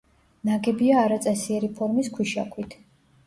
ნაგებია 0.49 0.95
არაწესიერი 1.01 1.69
ფორმის 1.79 2.09
ქვიშაქვით. 2.17 2.77